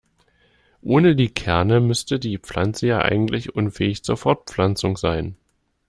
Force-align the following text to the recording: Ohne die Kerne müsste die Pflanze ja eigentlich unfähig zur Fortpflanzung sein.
Ohne 0.81 1.15
die 1.15 1.29
Kerne 1.31 1.79
müsste 1.79 2.17
die 2.17 2.39
Pflanze 2.39 2.87
ja 2.87 3.03
eigentlich 3.03 3.53
unfähig 3.53 4.03
zur 4.03 4.17
Fortpflanzung 4.17 4.97
sein. 4.97 5.35